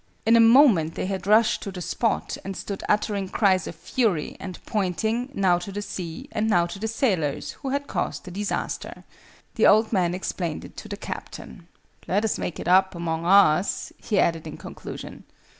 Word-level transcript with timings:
In 0.25 0.35
a 0.35 0.39
moment 0.39 0.95
they 0.95 1.05
had 1.05 1.27
rushed 1.27 1.61
to 1.61 1.71
the 1.71 1.79
spot, 1.79 2.35
and 2.43 2.57
stood 2.57 2.83
uttering 2.89 3.29
cries 3.29 3.67
of 3.67 3.75
fury, 3.75 4.35
and 4.39 4.57
pointing, 4.65 5.29
now 5.35 5.59
to 5.59 5.71
the 5.71 5.83
sea, 5.83 6.27
and 6.31 6.49
now 6.49 6.65
to 6.65 6.79
the 6.79 6.87
sailors 6.87 7.51
who 7.61 7.69
had 7.69 7.85
caused 7.85 8.23
the 8.25 8.31
disaster. 8.31 9.03
The 9.53 9.67
old 9.67 9.93
man 9.93 10.15
explained 10.15 10.65
it 10.65 10.75
to 10.77 10.89
the 10.89 10.97
Captain. 10.97 11.67
"Let 12.07 12.25
us 12.25 12.39
make 12.39 12.59
it 12.59 12.67
up 12.67 12.95
among 12.95 13.27
us," 13.27 13.93
he 14.01 14.17
added 14.17 14.47
in 14.47 14.57
conclusion. 14.57 15.23